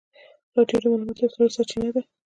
رادیو 0.55 0.81
د 0.81 0.83
معلوماتو 0.91 1.31
لویه 1.37 1.53
سرچینه 1.55 1.89
ده. 1.95 2.01